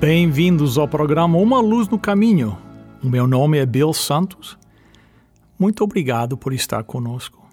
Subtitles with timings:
[0.00, 2.56] Bem-vindos ao programa Uma Luz no Caminho.
[3.04, 4.58] O meu nome é Bill Santos
[5.60, 7.46] muito obrigado por estar conosco.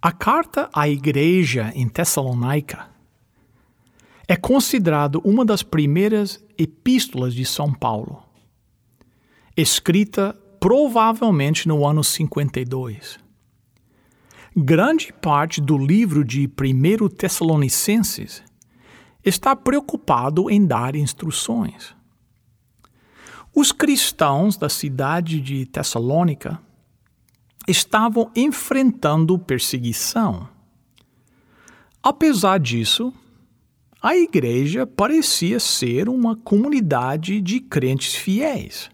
[0.00, 2.88] A carta à igreja em Tessalônica
[4.28, 8.22] é considerado uma das primeiras epístolas de São Paulo,
[9.56, 13.18] escrita provavelmente no ano 52.
[14.56, 18.44] Grande parte do livro de 1 Tessalonicenses
[19.24, 21.94] está preocupado em dar instruções.
[23.54, 26.60] Os cristãos da cidade de Tessalônica
[27.68, 30.48] estavam enfrentando perseguição.
[32.02, 33.12] Apesar disso,
[34.02, 38.90] a igreja parecia ser uma comunidade de crentes fiéis.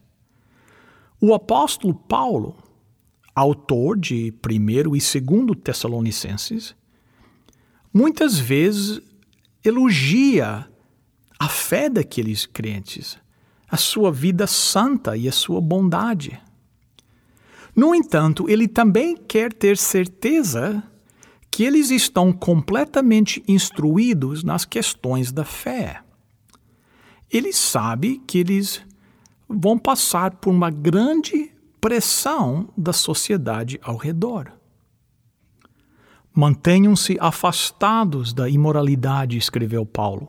[1.20, 2.56] O apóstolo Paulo,
[3.34, 6.76] autor de 1 e 2 Tessalonicenses,
[7.94, 9.00] muitas vezes
[9.64, 10.68] elogia
[11.38, 13.18] a fé daqueles crentes
[13.70, 16.40] a sua vida santa e a sua bondade.
[17.76, 20.82] No entanto, ele também quer ter certeza
[21.50, 26.02] que eles estão completamente instruídos nas questões da fé.
[27.30, 28.82] Ele sabe que eles
[29.48, 34.52] vão passar por uma grande pressão da sociedade ao redor.
[36.38, 40.28] Mantenham-se afastados da imoralidade, escreveu Paulo.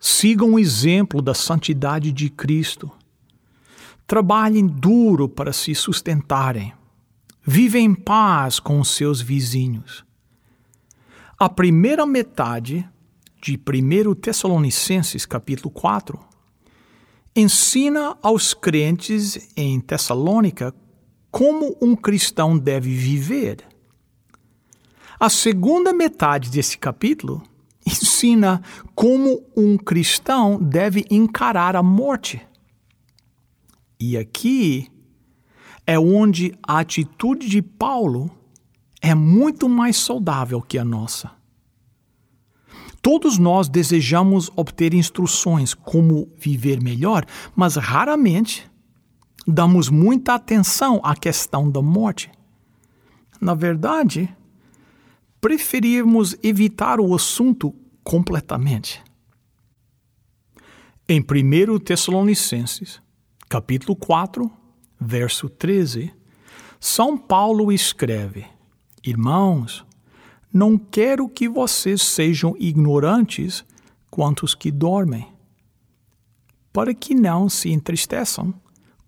[0.00, 2.90] Sigam o exemplo da santidade de Cristo.
[4.04, 6.72] Trabalhem duro para se sustentarem.
[7.46, 10.04] Vivem em paz com os seus vizinhos.
[11.38, 12.84] A primeira metade
[13.40, 16.18] de 1 Tessalonicenses, capítulo 4,
[17.36, 20.74] ensina aos crentes em Tessalônica
[21.30, 23.69] como um cristão deve viver.
[25.20, 27.42] A segunda metade desse capítulo
[27.86, 28.62] ensina
[28.94, 32.40] como um cristão deve encarar a morte.
[34.00, 34.90] E aqui
[35.86, 38.30] é onde a atitude de Paulo
[39.02, 41.30] é muito mais saudável que a nossa.
[43.02, 48.66] Todos nós desejamos obter instruções como viver melhor, mas raramente
[49.46, 52.30] damos muita atenção à questão da morte.
[53.38, 54.34] Na verdade,
[55.40, 57.74] preferimos evitar o assunto
[58.04, 59.02] completamente.
[61.08, 63.00] Em 1 Tessalonicenses,
[63.48, 64.50] capítulo 4,
[65.00, 66.12] verso 13,
[66.78, 68.46] São Paulo escreve:
[69.02, 69.84] Irmãos,
[70.52, 73.64] não quero que vocês sejam ignorantes
[74.10, 75.26] quanto os que dormem,
[76.72, 78.54] para que não se entristeçam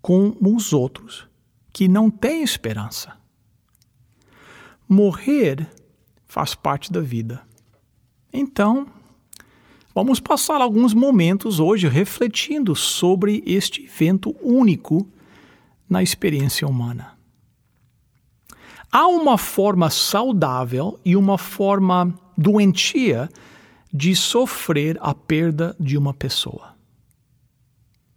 [0.01, 1.27] com os outros
[1.71, 3.17] que não têm esperança.
[4.87, 5.69] Morrer
[6.33, 7.43] faz parte da vida.
[8.33, 8.87] Então,
[9.93, 15.07] vamos passar alguns momentos hoje refletindo sobre este evento único
[15.87, 17.15] na experiência humana.
[18.91, 23.29] Há uma forma saudável e uma forma doentia
[23.93, 26.73] de sofrer a perda de uma pessoa.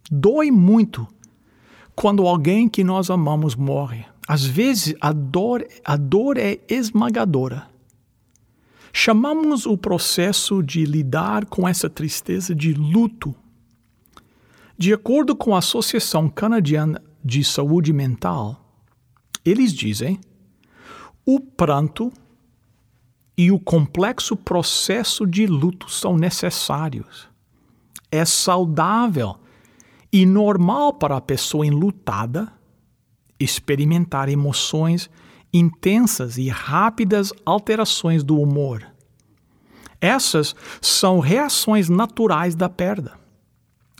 [0.09, 1.07] Dói muito
[1.95, 4.05] quando alguém que nós amamos morre.
[4.27, 7.76] Às vezes a dor, a dor é esmagadora.
[8.91, 13.35] Chamamos o processo de lidar com essa tristeza de luto.
[14.77, 18.63] De acordo com a Associação Canadiana de Saúde Mental,
[19.43, 20.19] eles dizem:
[21.25, 22.11] o pranto
[23.37, 27.27] e o complexo processo de luto são necessários.
[28.11, 29.35] É saudável
[30.11, 32.51] e normal para a pessoa enlutada
[33.39, 35.09] experimentar emoções
[35.53, 38.85] intensas e rápidas alterações do humor.
[39.99, 43.13] Essas são reações naturais da perda.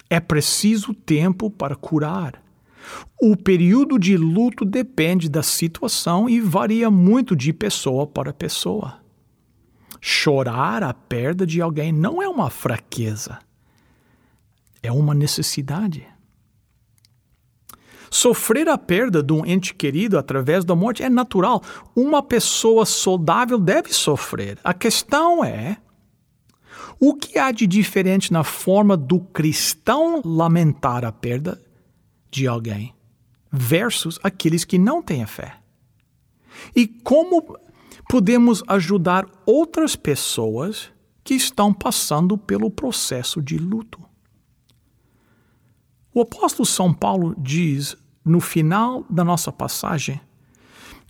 [0.10, 2.42] É preciso tempo para curar.
[3.22, 9.00] O período de luto depende da situação e varia muito de pessoa para pessoa.
[10.00, 13.40] Chorar a perda de alguém não é uma fraqueza,
[14.82, 16.08] é uma necessidade.
[18.09, 21.62] Sofrer a perda de um ente querido através da morte é natural.
[21.95, 24.59] Uma pessoa saudável deve sofrer.
[24.63, 25.77] A questão é:
[27.00, 31.62] o que há de diferente na forma do cristão lamentar a perda
[32.31, 32.94] de alguém
[33.51, 35.57] versus aqueles que não têm a fé?
[36.75, 37.57] E como
[38.09, 40.89] podemos ajudar outras pessoas
[41.24, 44.06] que estão passando pelo processo de luto?
[46.18, 50.19] O apóstolo São Paulo diz no final da nossa passagem: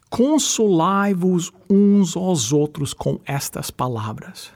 [0.09, 4.51] Consolai-vos uns aos outros com estas palavras.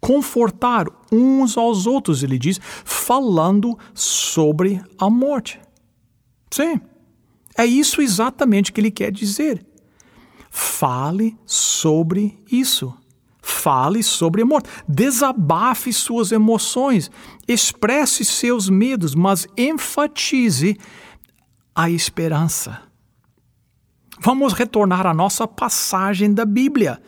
[0.00, 5.60] Confortar uns aos outros, ele diz, falando sobre a morte.
[6.50, 6.80] Sim,
[7.54, 9.62] é isso exatamente que ele quer dizer.
[10.48, 12.96] Fale sobre isso.
[13.48, 14.68] Fale sobre a morte.
[14.86, 17.10] Desabafe suas emoções.
[17.48, 20.76] Expresse seus medos, mas enfatize
[21.74, 22.82] a esperança.
[24.20, 27.00] Vamos retornar à nossa passagem da Bíblia,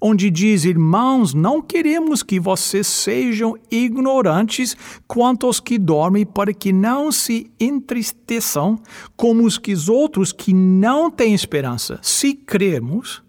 [0.00, 6.72] onde diz: Irmãos, não queremos que vocês sejam ignorantes quanto aos que dormem, para que
[6.72, 8.80] não se entristeçam
[9.16, 11.98] como os que os outros que não têm esperança.
[12.02, 13.26] Se cremos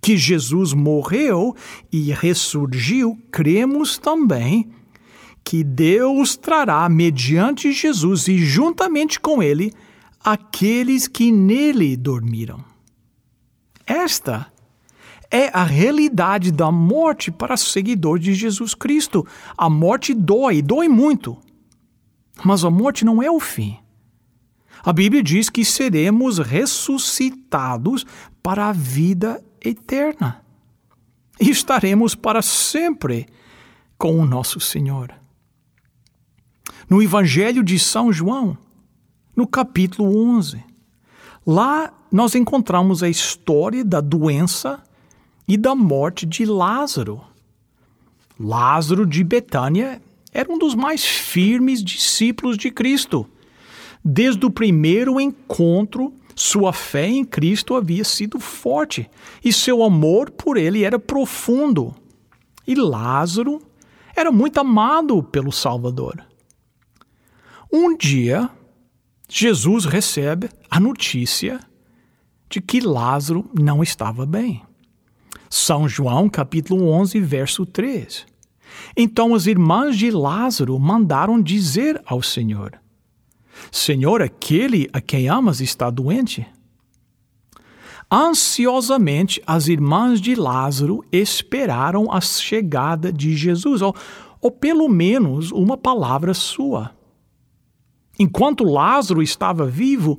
[0.00, 1.54] que Jesus morreu
[1.92, 4.70] e ressurgiu, cremos também
[5.44, 9.72] que Deus trará, mediante Jesus e juntamente com ele,
[10.22, 12.64] aqueles que nele dormiram.
[13.86, 14.46] Esta
[15.30, 19.26] é a realidade da morte para seguidor de Jesus Cristo.
[19.56, 21.36] A morte dói, dói muito.
[22.44, 23.76] Mas a morte não é o fim.
[24.82, 28.06] A Bíblia diz que seremos ressuscitados
[28.42, 30.42] para a vida eterna.
[31.40, 33.26] E estaremos para sempre
[33.96, 35.14] com o nosso Senhor.
[36.88, 38.56] No Evangelho de São João,
[39.36, 40.62] no capítulo 11,
[41.46, 44.82] lá nós encontramos a história da doença
[45.46, 47.20] e da morte de Lázaro.
[48.38, 50.00] Lázaro de Betânia
[50.32, 53.26] era um dos mais firmes discípulos de Cristo.
[54.04, 59.10] Desde o primeiro encontro sua fé em Cristo havia sido forte
[59.44, 61.94] e seu amor por ele era profundo.
[62.66, 63.60] E Lázaro
[64.14, 66.24] era muito amado pelo Salvador.
[67.72, 68.50] Um dia,
[69.28, 71.60] Jesus recebe a notícia
[72.48, 74.62] de que Lázaro não estava bem.
[75.48, 78.26] São João, capítulo 11, verso 3.
[78.96, 82.80] Então as irmãs de Lázaro mandaram dizer ao Senhor:
[83.70, 86.46] Senhor, aquele a quem amas está doente.
[88.12, 93.94] Ansiosamente, as irmãs de Lázaro esperaram a chegada de Jesus, ou,
[94.40, 96.90] ou pelo menos uma palavra sua.
[98.18, 100.18] Enquanto Lázaro estava vivo,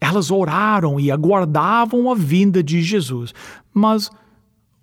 [0.00, 3.32] elas oraram e aguardavam a vinda de Jesus,
[3.72, 4.10] mas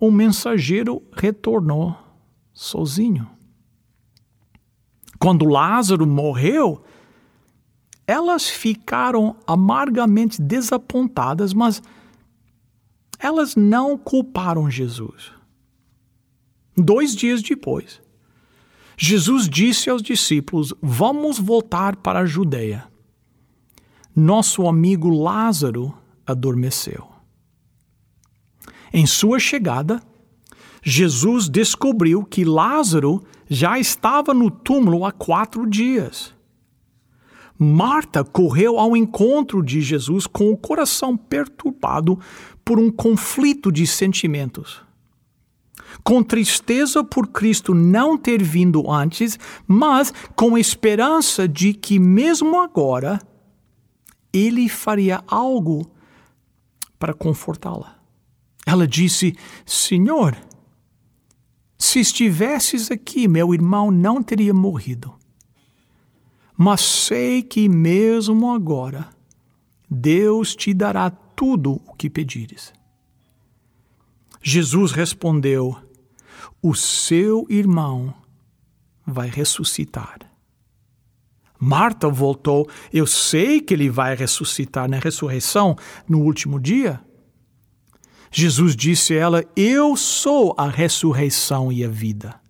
[0.00, 1.96] o mensageiro retornou
[2.52, 3.28] sozinho.
[5.18, 6.82] Quando Lázaro morreu,
[8.06, 11.82] elas ficaram amargamente desapontadas, mas
[13.18, 15.32] elas não culparam Jesus.
[16.76, 18.00] Dois dias depois,
[18.96, 22.86] Jesus disse aos discípulos: Vamos voltar para a Judeia.
[24.14, 25.92] Nosso amigo Lázaro
[26.26, 27.08] adormeceu.
[28.92, 30.02] Em sua chegada,
[30.82, 36.35] Jesus descobriu que Lázaro já estava no túmulo há quatro dias.
[37.58, 42.18] Marta correu ao encontro de Jesus com o coração perturbado
[42.64, 44.82] por um conflito de sentimentos.
[46.04, 53.20] Com tristeza por Cristo não ter vindo antes, mas com esperança de que, mesmo agora,
[54.32, 55.90] ele faria algo
[56.98, 57.96] para confortá-la.
[58.66, 59.34] Ela disse:
[59.64, 60.36] Senhor,
[61.78, 65.14] se estivesses aqui, meu irmão não teria morrido
[66.56, 69.08] mas sei que mesmo agora
[69.90, 72.72] Deus te dará tudo o que pedires.
[74.42, 75.76] Jesus respondeu:
[76.62, 78.14] O seu irmão
[79.06, 80.20] vai ressuscitar.
[81.58, 85.76] Marta voltou: Eu sei que ele vai ressuscitar na ressurreição
[86.08, 87.00] no último dia.
[88.30, 92.45] Jesus disse a ela: Eu sou a ressurreição e a vida.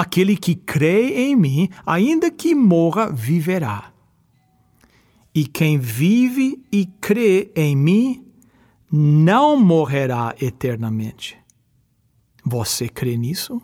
[0.00, 3.92] Aquele que crê em mim, ainda que morra, viverá.
[5.34, 8.26] E quem vive e crê em mim,
[8.90, 11.36] não morrerá eternamente.
[12.42, 13.60] Você crê nisso?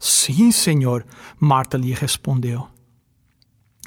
[0.00, 1.06] Sim, Senhor,
[1.38, 2.66] Marta lhe respondeu.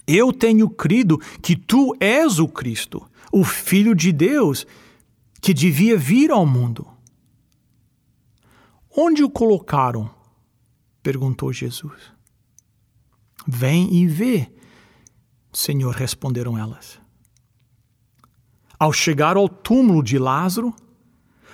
[0.08, 4.65] Eu tenho crido que tu és o Cristo, o Filho de Deus,
[5.41, 6.88] que devia vir ao mundo.
[8.96, 10.21] Onde o colocaram?
[11.01, 12.12] Perguntou Jesus.
[13.48, 14.51] Vem e vê,
[15.51, 17.00] Senhor, responderam elas.
[18.77, 20.74] Ao chegar ao túmulo de Lázaro,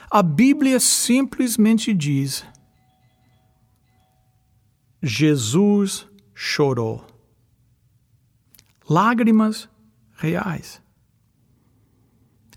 [0.09, 2.45] a Bíblia simplesmente diz:
[5.01, 7.05] Jesus chorou.
[8.89, 9.69] Lágrimas
[10.15, 10.81] reais.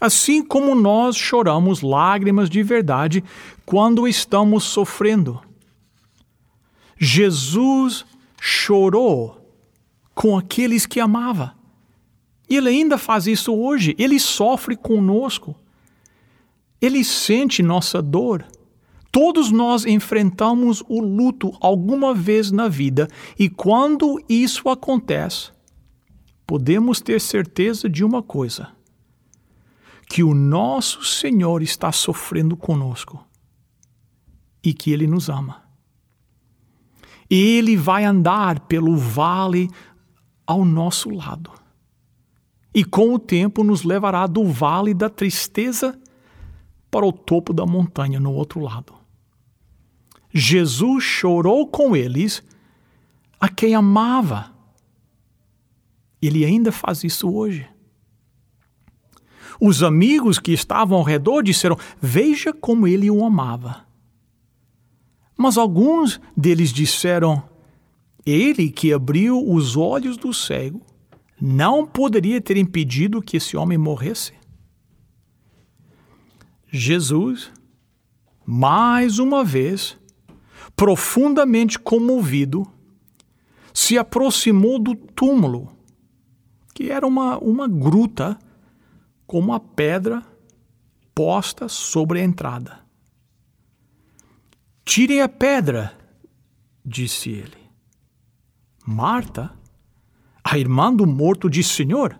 [0.01, 3.23] Assim como nós choramos lágrimas de verdade
[3.67, 5.43] quando estamos sofrendo.
[7.03, 8.05] Jesus
[8.39, 9.41] chorou
[10.15, 11.57] com aqueles que amava.
[12.47, 13.97] E ele ainda faz isso hoje.
[13.99, 15.57] Ele sofre conosco.
[16.79, 18.45] Ele sente nossa dor.
[19.11, 25.51] Todos nós enfrentamos o luto alguma vez na vida, e quando isso acontece,
[26.47, 28.69] podemos ter certeza de uma coisa:
[30.09, 33.27] que o nosso Senhor está sofrendo conosco
[34.63, 35.70] e que Ele nos ama.
[37.31, 39.71] Ele vai andar pelo vale
[40.45, 41.53] ao nosso lado.
[42.75, 45.99] E com o tempo nos levará do vale da tristeza
[46.91, 48.95] para o topo da montanha no outro lado.
[50.33, 52.43] Jesus chorou com eles
[53.41, 54.53] a quem amava.
[56.21, 57.69] Ele ainda faz isso hoje.
[59.61, 63.85] Os amigos que estavam ao redor disseram: Veja como ele o amava.
[65.41, 67.43] Mas alguns deles disseram:
[68.27, 70.83] Ele que abriu os olhos do cego
[71.41, 74.35] não poderia ter impedido que esse homem morresse.
[76.71, 77.51] Jesus,
[78.45, 79.97] mais uma vez,
[80.77, 82.71] profundamente comovido,
[83.73, 85.75] se aproximou do túmulo,
[86.75, 88.39] que era uma, uma gruta
[89.27, 90.23] com uma pedra
[91.15, 92.90] posta sobre a entrada.
[94.91, 95.97] Tirem a pedra,
[96.85, 97.57] disse ele.
[98.85, 99.57] Marta,
[100.43, 102.19] a irmã do morto, disse: Senhor,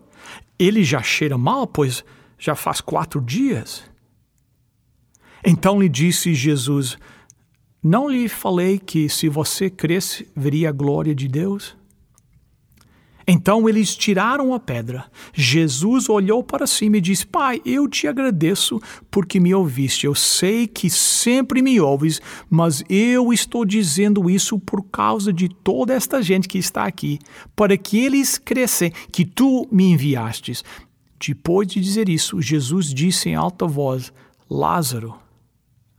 [0.57, 2.05] ele já cheira mal, pois
[2.39, 3.83] já faz quatro dias.
[5.45, 6.97] Então lhe disse Jesus:
[7.83, 11.77] não lhe falei que se você cresce, veria a glória de Deus?
[13.33, 15.05] Então eles tiraram a pedra.
[15.33, 20.05] Jesus olhou para cima e disse: Pai, eu te agradeço porque me ouviste.
[20.05, 22.21] Eu sei que sempre me ouves,
[22.51, 27.21] mas eu estou dizendo isso por causa de toda esta gente que está aqui,
[27.55, 30.65] para que eles cresçam, que tu me enviastes.
[31.25, 34.13] Depois de dizer isso, Jesus disse em alta voz:
[34.51, 35.15] Lázaro,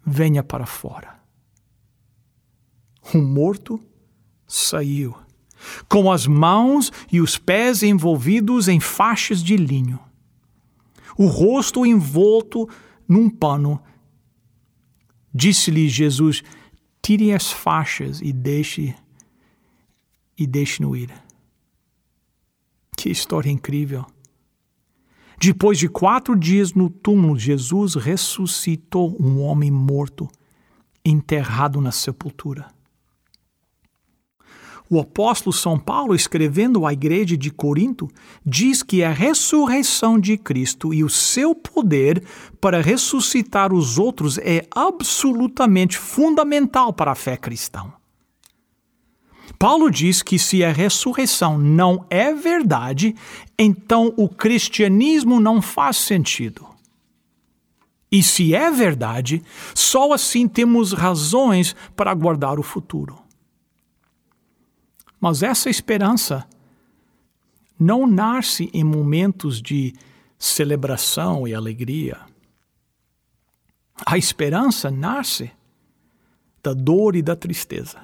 [0.05, 1.17] venha para fora.
[3.13, 3.79] O morto
[4.45, 5.15] saiu,
[5.87, 9.99] com as mãos e os pés envolvidos em faixas de linho,
[11.17, 12.67] o rosto envolto
[13.07, 13.81] num pano.
[15.33, 16.43] Disse-lhe Jesus:
[17.01, 18.95] Tire as faixas e deixe
[20.37, 21.11] e deixe-no ir.
[22.97, 24.05] Que história incrível!
[25.39, 30.29] Depois de quatro dias no túmulo, Jesus ressuscitou um homem morto,
[31.03, 32.67] enterrado na sepultura.
[34.93, 38.09] O apóstolo São Paulo, escrevendo à igreja de Corinto,
[38.45, 42.21] diz que a ressurreição de Cristo e o seu poder
[42.59, 47.85] para ressuscitar os outros é absolutamente fundamental para a fé cristã.
[49.57, 53.15] Paulo diz que se a ressurreição não é verdade,
[53.57, 56.67] então o cristianismo não faz sentido.
[58.11, 59.41] E se é verdade,
[59.73, 63.20] só assim temos razões para aguardar o futuro.
[65.21, 66.47] Mas essa esperança
[67.79, 69.93] não nasce em momentos de
[70.37, 72.17] celebração e alegria.
[74.03, 75.51] A esperança nasce
[76.63, 77.99] da dor e da tristeza.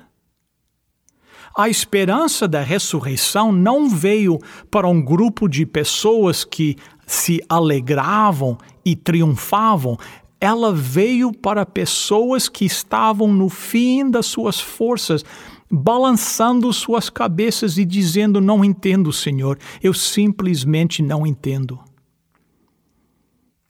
[1.55, 4.37] A esperança da ressurreição não veio
[4.69, 9.97] para um grupo de pessoas que se alegravam e triunfavam,
[10.39, 15.25] ela veio para pessoas que estavam no fim das suas forças,
[15.69, 21.79] balançando suas cabeças e dizendo: Não entendo, Senhor, eu simplesmente não entendo.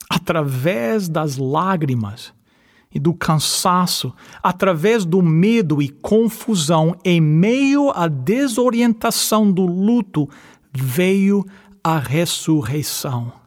[0.08, 2.32] Através das lágrimas
[2.94, 10.28] e do cansaço, através do medo e confusão, em meio à desorientação do luto,
[10.72, 11.44] veio
[11.84, 13.37] a ressurreição.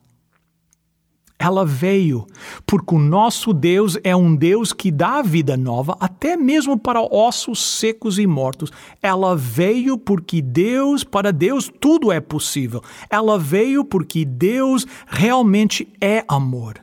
[1.44, 2.28] Ela veio
[2.68, 7.60] porque o nosso Deus é um Deus que dá vida nova, até mesmo para ossos
[7.60, 8.72] secos e mortos.
[9.02, 12.84] Ela veio porque Deus, para Deus, tudo é possível.
[13.10, 16.76] Ela veio porque Deus realmente é amor.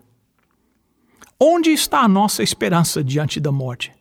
[1.39, 3.93] Onde está a nossa esperança diante da morte?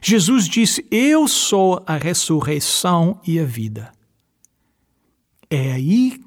[0.00, 3.92] Jesus disse: Eu sou a ressurreição e a vida.
[5.50, 6.18] É aí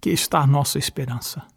[0.00, 1.53] que está a nossa esperança.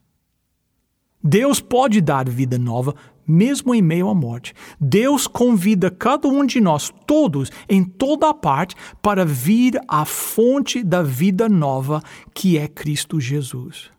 [1.28, 2.96] Deus pode dar vida nova,
[3.28, 4.54] mesmo em meio à morte.
[4.80, 10.82] Deus convida cada um de nós, todos, em toda a parte, para vir à fonte
[10.82, 12.02] da vida nova,
[12.34, 13.92] que é Cristo Jesus.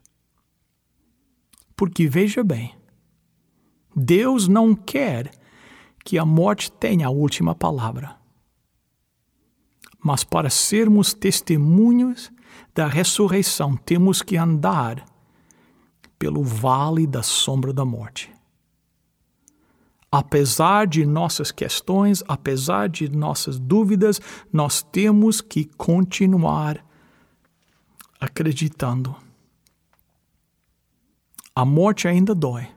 [1.77, 2.75] Porque veja bem,
[3.95, 5.31] Deus não quer
[6.03, 8.17] que a morte tenha a última palavra.
[10.03, 12.33] Mas para sermos testemunhos
[12.75, 15.05] da ressurreição, temos que andar
[16.19, 18.33] pelo vale da sombra da morte.
[20.11, 24.21] Apesar de nossas questões, apesar de nossas dúvidas,
[24.51, 26.83] nós temos que continuar
[28.19, 29.15] acreditando.
[31.55, 32.69] A morte ainda dói,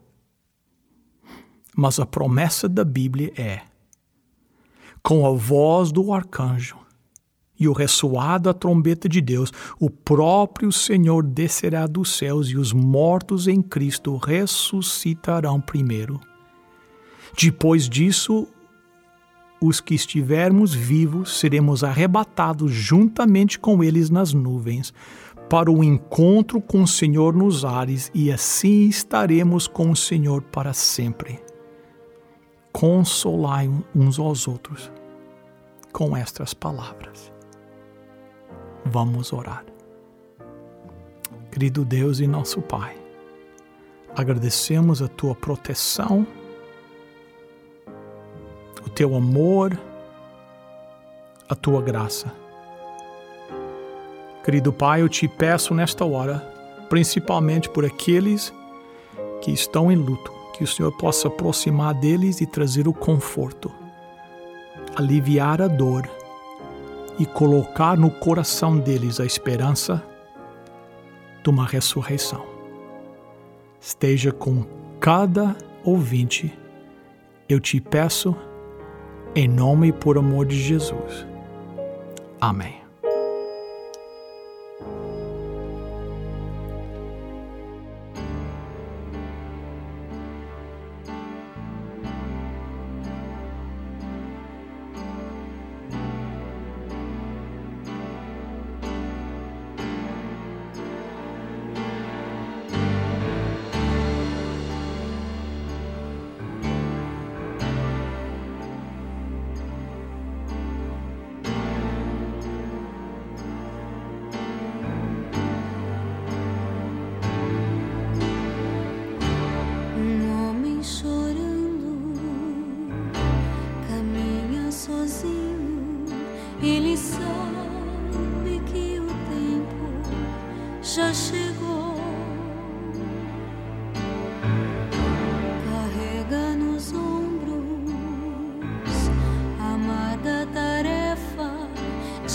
[1.75, 3.61] mas a promessa da Bíblia é:
[5.01, 6.77] com a voz do arcanjo,
[7.61, 12.73] e o ressoar da trombeta de Deus, o próprio Senhor descerá dos céus e os
[12.73, 16.19] mortos em Cristo ressuscitarão primeiro.
[17.39, 18.47] Depois disso,
[19.61, 24.91] os que estivermos vivos seremos arrebatados juntamente com eles nas nuvens,
[25.47, 30.73] para o encontro com o Senhor nos ares, e assim estaremos com o Senhor para
[30.73, 31.39] sempre.
[32.71, 34.91] Consolai uns aos outros
[35.91, 37.30] com estas palavras.
[38.85, 39.63] Vamos orar.
[41.51, 42.95] Querido Deus e nosso Pai,
[44.15, 46.25] agradecemos a tua proteção,
[48.85, 49.77] o teu amor,
[51.47, 52.33] a tua graça.
[54.43, 56.39] Querido Pai, eu te peço nesta hora,
[56.89, 58.51] principalmente por aqueles
[59.41, 63.71] que estão em luto, que o Senhor possa aproximar deles e trazer o conforto,
[64.95, 66.09] aliviar a dor
[67.19, 70.03] e colocar no coração deles a esperança
[71.43, 72.45] de uma ressurreição.
[73.79, 74.63] Esteja com
[74.99, 76.57] cada ouvinte,
[77.49, 78.35] eu te peço,
[79.35, 81.25] em nome e por amor de Jesus.
[82.39, 82.80] Amém.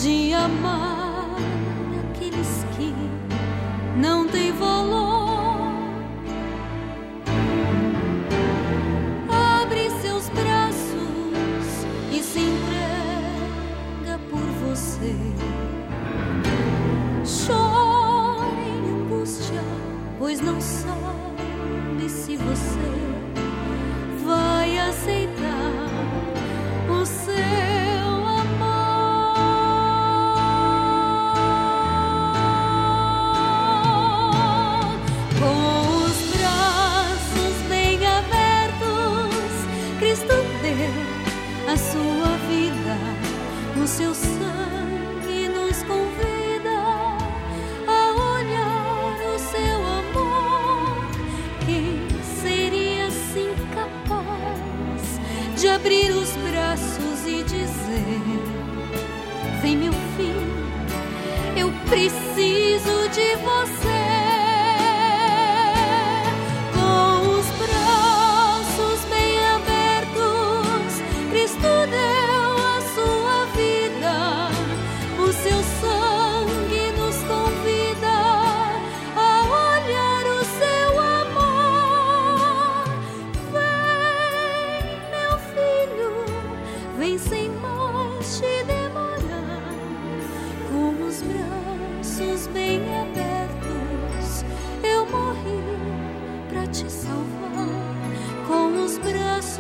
[0.03, 1.37] De amar
[2.11, 2.95] aqueles que
[3.97, 5.71] não têm valor.
[9.63, 15.15] Abre seus braços e se entrega por você.
[20.27, 22.91] pois não sabe se você
[24.25, 25.36] vai aceitar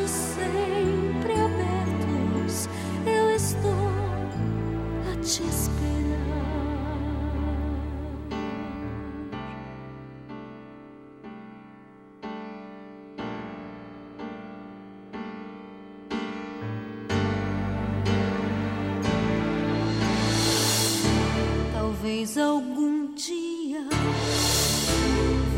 [0.04, 2.68] sempre abertos,
[3.06, 3.70] eu estou
[5.10, 5.86] a te esperar.
[21.72, 23.88] Talvez algum dia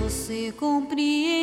[0.01, 1.38] você compreenda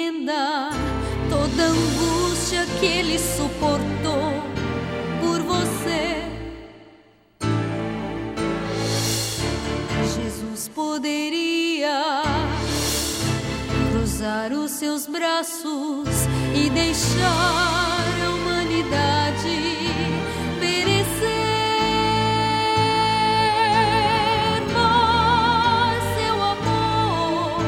[2.80, 4.44] que ele suportou
[5.22, 6.24] por você.
[10.16, 12.24] Jesus poderia
[13.92, 16.10] cruzar os seus braços
[16.54, 19.60] e deixar a humanidade
[20.60, 21.36] perecer.
[24.74, 27.62] Mas seu amor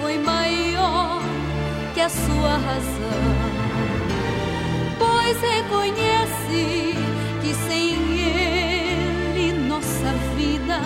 [0.00, 1.20] foi maior
[1.94, 3.35] que a sua razão,
[5.26, 6.94] pois reconhece
[7.42, 10.80] que sem ele nossa vida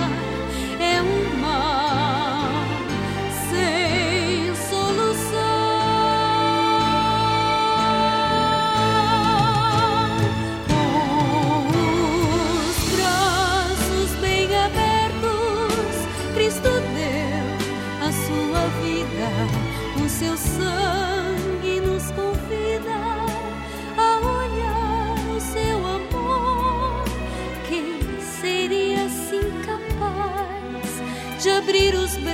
[31.60, 32.29] abrir os braços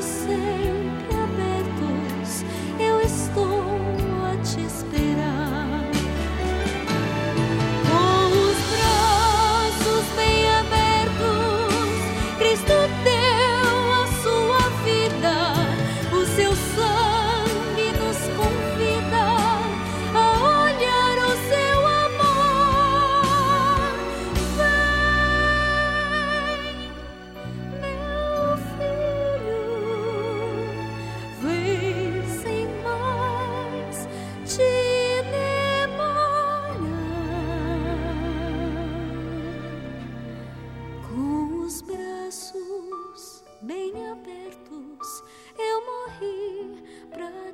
[0.00, 0.69] braços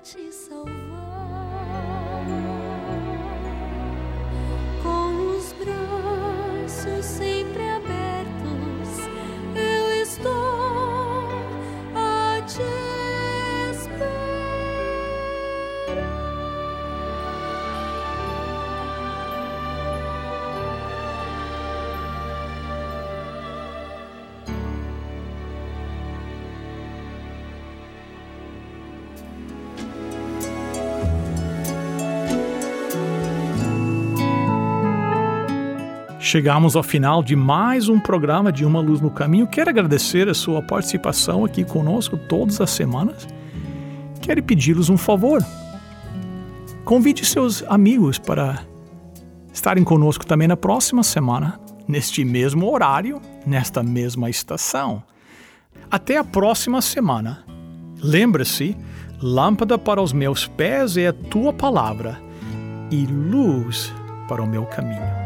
[0.07, 0.86] pra te
[36.27, 39.47] Chegamos ao final de mais um programa de Uma Luz no Caminho.
[39.47, 43.29] Quero agradecer a sua participação aqui conosco todas as semanas.
[44.21, 45.41] Quero pedir-lhes um favor.
[46.85, 48.59] Convide seus amigos para
[49.53, 55.05] estarem conosco também na próxima semana, neste mesmo horário, nesta mesma estação.
[55.89, 57.45] Até a próxima semana.
[58.03, 58.77] Lembre-se,
[59.23, 62.21] lâmpada para os meus pés é a tua palavra
[62.91, 63.95] e luz
[64.27, 65.26] para o meu caminho.